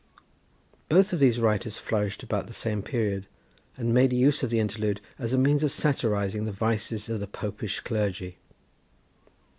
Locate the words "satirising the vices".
5.71-7.07